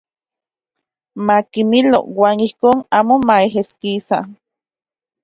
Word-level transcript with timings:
Makimilo 1.27 1.99
uan 2.19 2.37
ijkon 2.47 2.77
amo 2.97 3.15
maeskijkisa. 3.27 4.17